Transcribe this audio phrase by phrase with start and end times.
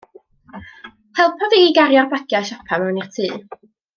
[1.19, 3.31] Helpa fi i gario'r bagiau siopa mewn i'r tŷ.